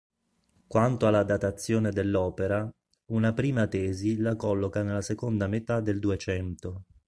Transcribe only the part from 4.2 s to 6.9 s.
colloca nella seconda metà del Duecento.